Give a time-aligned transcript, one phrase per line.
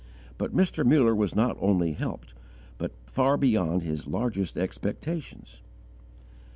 [0.39, 0.83] But Mr.
[0.83, 2.33] Muller was not only helped,
[2.79, 5.61] but far beyond his largest expectations.